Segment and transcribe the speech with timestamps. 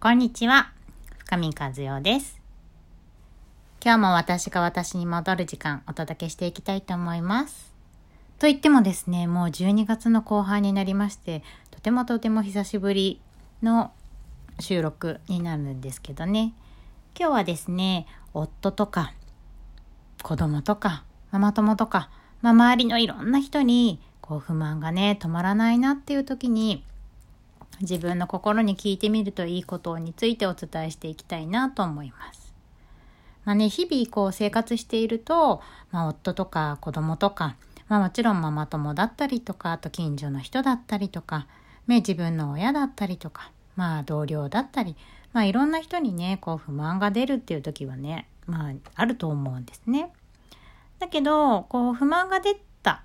[0.00, 0.70] こんにちは、
[1.18, 2.40] 深見和代です。
[3.84, 7.74] 今日も私が私に戻る時間お届けしていきたいと思います。
[8.38, 11.42] と言ってもですね、もう12月の後半になりまして、
[11.72, 13.20] とてもとても久しぶり
[13.60, 13.90] の
[14.60, 16.52] 収録になるんですけどね。
[17.18, 19.12] 今日はですね、夫とか
[20.22, 22.08] 子供とかママ友とか、
[22.40, 26.84] まあ、周りのいろんな人にこう不満がね止まらないなっていう時に
[27.80, 32.54] 自分の心に聞いてみるといいことについてお伝えしていきたいなと思います。
[33.44, 37.56] まあね、日々こう生活していると、まあ、夫とか子供とか、
[37.88, 41.46] まあ、もちろんママ友だったりとかあと近所の人だったりとか、
[41.86, 44.96] ね、自分の親だったりとか、まあ、同僚だったり、
[45.32, 50.12] まあ、いろんな人にねこう不満が出るっていう時はね、まあ、あると思うんですね。
[50.98, 53.02] だけどこう不満が出た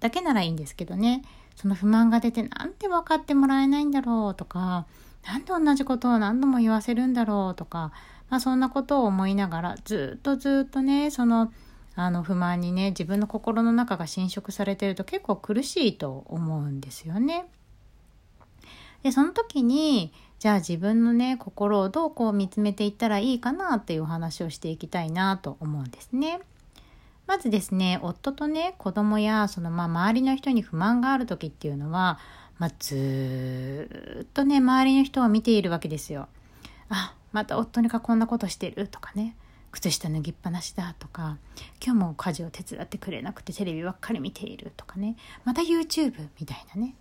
[0.00, 1.22] だけならいいんですけどね
[1.56, 4.86] その不満が出てなんで分かってもらえないんだろうとか
[5.24, 7.92] なんで同じことを何度も言わせるんだろうとか、
[8.28, 11.52] まあ、そんなことを思いながらずっとずっとねその
[11.94, 17.46] あの不満にね自分の心の中が侵食されてると結構苦しいと思うんですよね。
[19.02, 26.40] でその時にじゃあ自分のね心をどうこう見つめていったらいいかなっていうお話をしていきたいなと思うんですね。
[27.26, 32.18] まずですね夫とね子供やそのまあ周りの人に不満がある時っていうのは、
[32.58, 36.28] まあ、ずっとね周りの人を見ているわけですよ。
[36.88, 39.36] あまた夫にかこんなことしてるとかね。
[39.70, 41.38] 靴下脱ぎっぱなしだとか。
[41.82, 45.16] 今日も家事を手伝ってくれなくてテレビばっかり見ているとかね。
[45.44, 46.94] また YouTube みたいなね。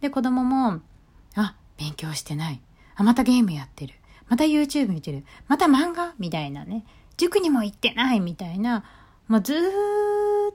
[0.00, 0.80] で子供も
[1.36, 2.60] あ勉強してない。
[2.96, 3.94] あまたゲームやってる。
[4.28, 5.24] また YouTube 見てる。
[5.46, 6.84] また漫画みたいなね。
[7.16, 8.84] 塾にも行ってないみたいな
[9.28, 10.54] もうずっ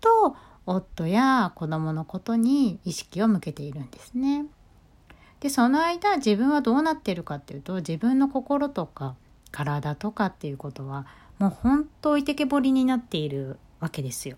[0.00, 4.46] と夫や子供のことに意識を向けているんですね。
[5.40, 9.14] でその間自分はどうなってるかっていうと自分の心とか
[9.50, 11.06] 体とかっていうことは
[11.38, 14.36] もう本当置いてけぼりになっているわけですよ。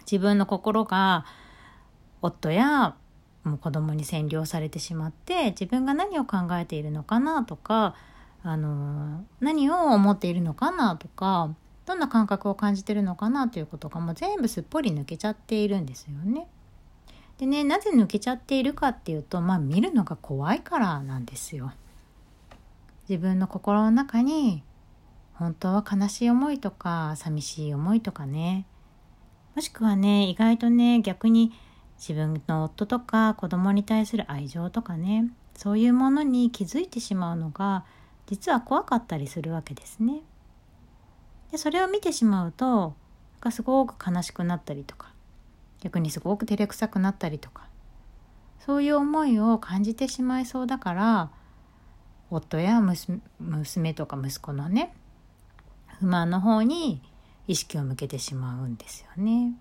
[0.00, 1.24] 自分の心が
[2.20, 2.96] 夫や
[3.44, 7.94] もう子供に占領されてしまって自分が何を考えているのかなとか
[8.42, 11.54] あの何を思っているのかなとか
[11.90, 16.46] どんな感覚を感じてるのかなということがもう全部すっぽり抜けちゃっているんですよね。
[17.38, 21.72] でねなぜ抜けちゃっているかっていうとまあ見るのが怖いからなんですよ。
[23.08, 24.62] 自分の心の中に
[25.34, 28.66] 本当は悲しい思いとか寂しい思いとかね
[29.56, 31.50] もしくはね意外とね逆に
[31.98, 37.84] 自分の夫とか子供に対する愛情とかねそういうものに気づいてしまうのが
[38.26, 40.20] 実は怖かったりするわけですね。
[41.50, 42.94] でそれを見てしまうとなん
[43.40, 45.12] かすごく悲しくなったりとか
[45.80, 47.66] 逆にすごく照れくさくなったりとか
[48.64, 51.30] そういう思いを感じてしまいそうだから
[52.30, 52.80] 夫や
[53.38, 54.94] 娘とか息子のね
[55.98, 57.02] 不満の方に
[57.48, 59.54] 意識を向けてしまうんですよね。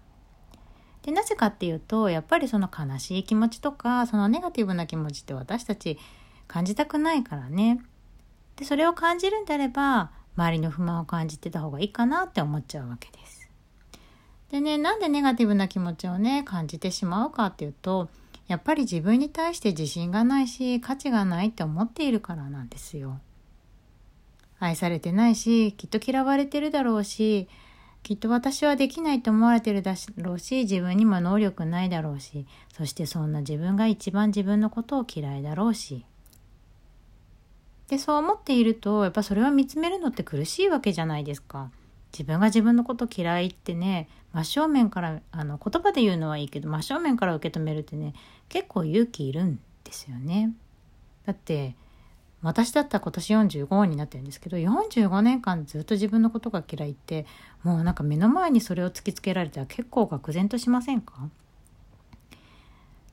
[1.02, 5.98] でなぜかっていうとやっぱりその悲しい気持ちとかそのネガティブな気持ちって私たち
[6.48, 7.82] 感じたくないからね。
[8.58, 13.50] でそれを感じるんであれば周りの不満を感じてた方がいいかなって思っちゃうわけです。
[14.52, 18.10] でねなんでネガティブな気持ちをね感じてしまうかっていうと
[18.48, 23.20] やっぱり自分に対して自信がないし価値がないって思っているからなんですよ。
[24.60, 27.48] 愛されてないしきっと嫌われてるだろうし
[28.04, 36.06] きっと私はできないと思われてるだろうし自分にも能力ないだろうしそしてそんな自分が一番自分のことを嫌いだろうし
[37.90, 41.72] でそう思っているとやっぱそれを見つめるのって苦しいわけじゃないですか。
[42.12, 48.14] 自分が自分のこと嫌いってね真正面からあの言葉で言うのはいいけど真正面から受け止めるってね
[48.48, 50.54] 結構勇気いるんですよね。
[51.26, 51.76] だって
[52.42, 57.26] 私だったら今年45になってるんですけど45年間ずっと自分のことが嫌いって
[57.64, 61.30] もうなんか目の前にそれを突きつけられたら結構愕然としませんか？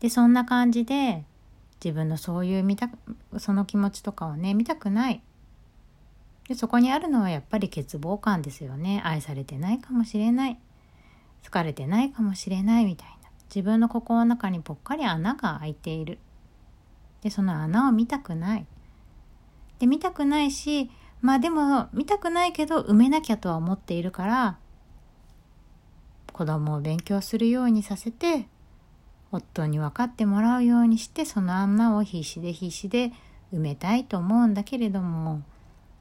[0.00, 1.24] でそんな感じで
[1.84, 2.90] 自分のそういう見た
[3.38, 5.22] その気持ちとかをね見たくない。
[6.48, 9.02] でそこにあるのはやっぱり欠乏感ですよね。
[9.04, 10.58] 愛されてないかもしれない。
[11.42, 13.30] 疲れてないかもしれないみたいな。
[13.48, 16.18] 自分の心の中にぽっかり穴が開いている。
[17.22, 18.66] でその穴を見たくない。
[19.78, 20.90] で見たくないし
[21.20, 24.58] まあでも見たくないけど埋めなきゃとは思っているから
[26.32, 28.48] 子供を勉強するようにさせて
[29.36, 33.12] 夫に分かってもらうようにしてその穴を必死で必死で
[33.52, 35.42] 埋めたいと思うんだけれども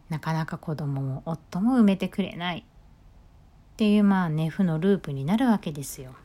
[0.09, 2.63] なかなか子供も夫も埋めてくれないっ
[3.77, 6.15] ていうまあね負のループになるわけですよ。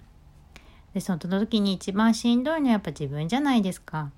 [0.95, 4.11] でその時に一番しんどいのはやっぱ自分じゃないですか。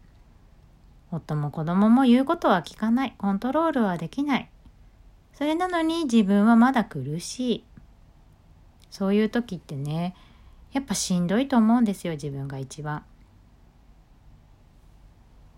[1.11, 3.15] 夫も子供も言うことは聞かない。
[3.19, 4.51] コントロールはできない。
[5.35, 7.65] それなのに自分はまだ苦しい。
[8.91, 10.15] そういう時ってね、
[10.73, 13.05] やっぱしんどいと思うんですよ、自分が一番。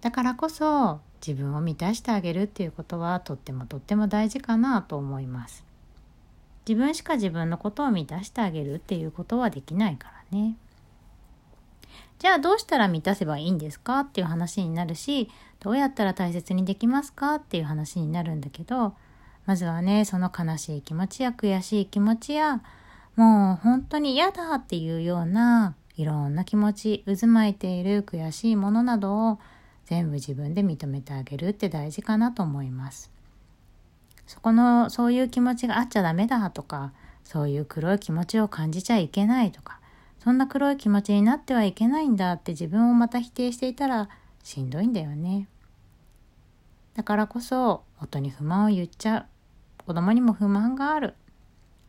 [0.01, 5.65] だからこそ自分を満たしてあげるっていうことはとってもとっても大事かなと思います。
[6.69, 10.57] 自分しか自分のことを満たしてあげるっていうことはできないからね。
[12.19, 14.01] じゃあどうしたら満たせばいいんですか？
[14.01, 15.31] っていう話になるし、
[15.61, 17.37] どうやったら大切にできますか？
[17.37, 18.95] っていう話になるんだけど、
[19.47, 22.63] まずはね、その悲しい気持ちや悔しい気持ちや、
[23.17, 29.39] もう本当に嫌だっていうようないろんな気持ち、渦巻いている悔しいものなどを
[29.85, 33.13] 全部自分で認めてあげるって大事かなと思います。
[34.27, 39.79] そこの、そういう気持ちがあっちゃダメだとか、そういう黒い気持ちを感じちゃいけないとか、
[40.19, 44.09] そんな黒い気持ちになってはいけないんだって自分をまた否定していたら
[44.43, 45.47] しんどいんだよね。
[46.95, 49.27] だからこそ、夫に不満を言っちゃう。
[49.87, 51.15] 子供にも不満がある。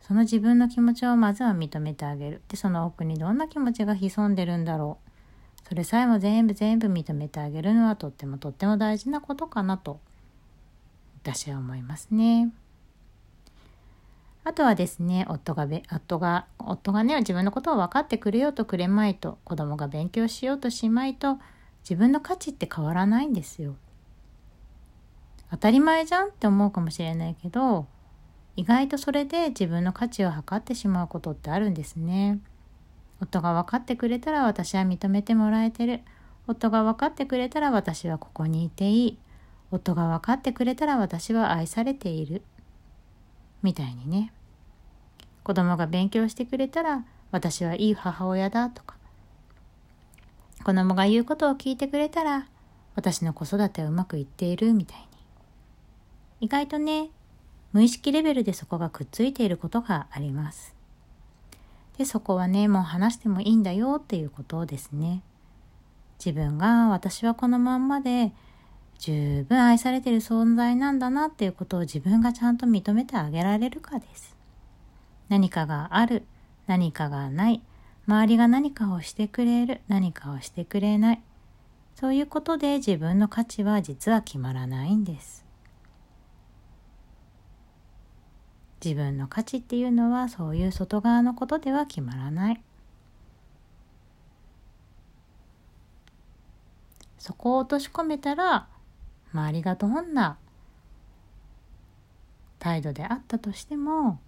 [0.06, 2.42] その自分の気持ちをまずは認めてあげる。
[2.48, 5.68] で、その奥にどんな気持ちが潜んでるんだろう。
[5.68, 9.98] それさえも全部全部認めてあげるのはとってもとっても大事なことかなと
[11.24, 12.52] 私は思いますね。
[14.44, 21.40] あとはですね、夫がべ、夫が、夫がね、自分のことを分かってくれようとくれまいと、子供が勉強しようとしまいと、
[21.82, 23.74] 自分の価値って変わらないんですよ。
[25.50, 27.88] 当たり前じゃんって思うかもしれないけど、
[28.56, 32.40] 意外とそれで自分の価値を測ってしまうことってあるんですね。
[33.20, 36.00] 夫が分かってくれたら私は認めてもらえてる。
[36.46, 39.18] 夫が分かってくれたら私はここにいていい。
[39.70, 42.42] 夫が分かってくれたら私は愛されている。
[43.62, 44.32] みたいにね。
[45.44, 48.96] 子供が勉強してくれたら私はいい母親だとか。
[50.64, 52.48] 子供が言うことを聞いてくれたら
[52.94, 55.06] 私の子育てはうまくいっているみたいに。
[56.40, 57.10] 意外とね、
[57.76, 60.74] 無意識レベルでそこがくっついていることがあります。
[61.98, 65.20] で、そこはね、もう話してもいいんだよっていうことですね。
[66.18, 68.32] 自分が私はこのまんまで
[68.98, 74.34] 十分愛されてる存在なんだなっていうことを自分がちゃんと認めてあげられるかです。
[75.28, 76.22] 何かがある、
[76.66, 77.60] 何かがない、
[78.06, 81.20] 周りが何かをしてくれる、何かをしてくれない。
[81.94, 85.45] そういうことで自分の価値は実は決まらないんです。
[88.86, 92.62] 自分の価値っていうのはそういう外側のことでは決まらない。
[97.18, 98.68] そこを落とし込めたら
[99.32, 100.38] 周りがどんな
[102.60, 104.20] 態度であったとしても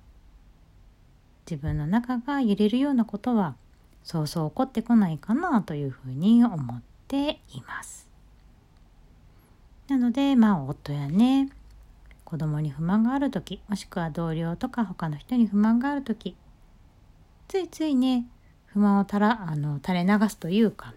[1.49, 3.55] 自分の中が揺れるようなことは
[4.03, 8.09] そうそう起こってこないかなというふうに思っています。
[9.87, 11.49] なのでまあ夫やね
[12.29, 16.37] 子供に不満がある時もしくは同僚とか他の人に不満がある時
[17.49, 18.27] ついついね
[18.67, 20.93] 不満をたらあの垂れ流すというか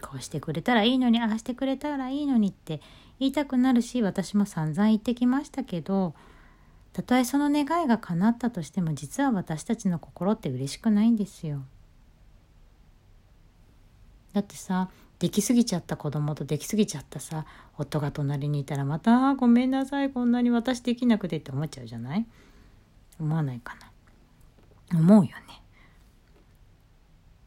[0.00, 2.80] こうしてくれたらいいのにああしてくれたらいいのにって
[3.18, 6.14] 言いたくなるし私も散々言ってきましたけど
[6.92, 11.64] たとえその願いが叶ったとしても実は私たちの心って嬉しくないんですよ。
[14.32, 17.46] だってさできすぎちゃった子供とできすぎちゃったさ
[17.78, 22.26] 夫が隣にいたらまた「ごめんなさいこんなに私できなくて」って思っちゃうじゃない？
[23.18, 23.74] 思わないか
[24.90, 25.62] な思うよね。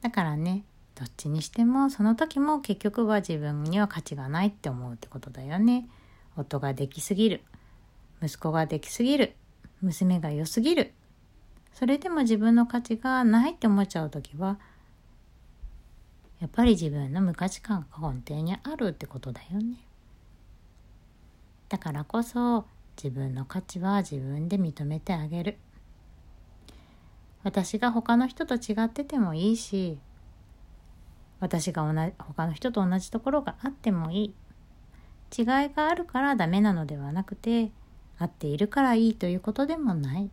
[0.01, 0.63] だからね
[0.95, 5.87] どっちにしてもその時も結局は自分には価値がないって思うってことだよね。
[6.35, 7.43] 夫ができすぎる。
[8.21, 9.35] 息子ができすぎる。
[9.81, 10.93] 娘が良すぎる。
[11.73, 14.59] それでも自分の価値がないって思っちゃう時は
[16.39, 19.75] やっぱり自分の無価値観が根底にあるってことだよね。
[21.67, 22.65] だからこそ
[23.01, 25.57] 自分の価値は自分で認めてあげる。
[27.43, 29.97] 私が他の人と違っててもいいし
[31.39, 34.35] 私が同じ他の人と同じところがあってもいい
[35.37, 37.71] 違いがあるからダメなのではなくて
[38.17, 40.29] 合っているからいいということでもない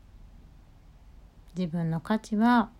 [1.56, 2.70] 自分の価値は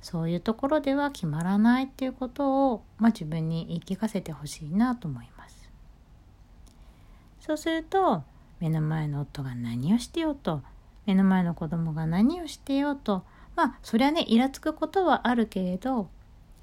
[0.00, 5.70] そういうところでは決まらないっていうことを、まあ、自分に言い聞かせてほしいなと思います
[7.40, 8.22] そうすると
[8.60, 10.62] 目の前の夫が何をしてようと
[11.06, 13.24] 目の前の子供が何をしてようと
[13.54, 16.08] まあそりゃねイラつくことはあるけれど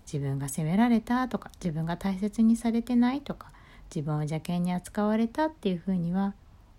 [0.05, 3.51] 自分が責められたとか自分が大切にされてないとか
[3.93, 6.33] 自分を邪険に扱われたっていうふうには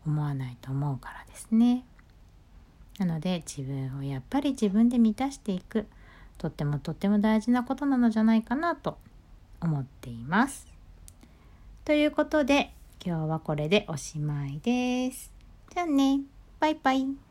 [0.06, 1.84] 思わないと思うからですね。
[2.98, 5.86] なので自分をやっぱり自分で満たしていく
[6.38, 8.98] とってもとっても大事なことなのじゃないかなと
[9.60, 10.66] 思っています。
[11.84, 12.72] ということで
[13.04, 15.32] 今日はこれでおしまいです。
[15.72, 16.20] じゃあね。
[16.60, 17.23] バイバイ。